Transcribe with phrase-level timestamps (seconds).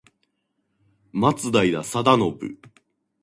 [1.13, 2.03] 松平定信